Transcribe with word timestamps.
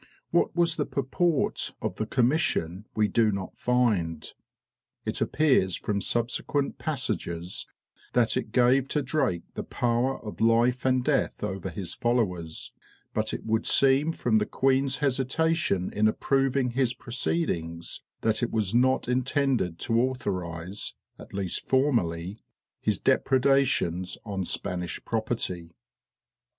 What 0.31 0.55
was 0.55 0.77
the 0.77 0.87
purport 0.87 1.75
of 1.79 1.97
the 1.97 2.07
commission 2.07 2.85
we 2.95 3.07
do 3.07 3.31
not 3.31 3.55
find; 3.59 4.33
it 5.05 5.21
appears 5.21 5.75
from 5.75 6.01
subsequent 6.01 6.79
passages 6.79 7.67
that 8.13 8.35
it 8.35 8.51
gave 8.51 8.87
to 8.87 9.03
Drake 9.03 9.43
the 9.53 9.61
power 9.61 10.19
of 10.25 10.41
life 10.41 10.85
and 10.85 11.03
death 11.03 11.43
over 11.43 11.69
his 11.69 11.93
followers; 11.93 12.73
but 13.13 13.31
it 13.31 13.45
would 13.45 13.67
seem 13.67 14.11
from 14.11 14.39
the 14.39 14.47
queen's 14.47 14.97
hesitation 15.05 15.93
in 15.93 16.07
approving 16.07 16.71
his 16.71 16.95
proceedings, 16.95 18.01
that 18.21 18.41
it 18.41 18.49
was 18.49 18.73
not 18.73 19.07
intended 19.07 19.77
to 19.81 20.01
authorize 20.01 20.95
(at 21.19 21.31
least 21.31 21.67
formally) 21.67 22.39
his 22.79 22.97
depradations 22.99 24.17
on 24.25 24.45
Spanish 24.45 24.99
property. 25.05 25.69